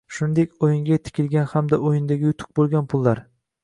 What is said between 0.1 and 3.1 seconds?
shuningdek o‘yinga tikilgan hamda o‘yindagi yutuq bo‘lgan